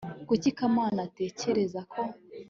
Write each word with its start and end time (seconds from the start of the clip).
kuki 0.27 0.49
kamana 0.57 0.99
atekereza 1.07 1.79
ko 1.91 2.01